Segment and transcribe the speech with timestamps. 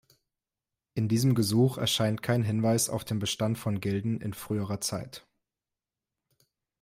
[0.95, 5.27] In diesem Gesuch erscheint kein Hinweis auf den Bestand von Gilden in früherer Zeit.